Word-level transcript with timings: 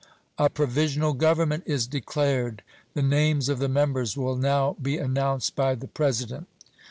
a 0.39 0.49
provisional 0.49 1.13
government 1.13 1.61
is 1.67 1.85
declared! 1.85 2.63
The 2.95 3.03
names 3.03 3.49
of 3.49 3.59
the 3.59 3.69
members 3.69 4.17
will 4.17 4.35
now 4.35 4.75
be 4.81 4.97
announced 4.97 5.55
by 5.55 5.75
the 5.75 5.85
President!" 5.87 6.47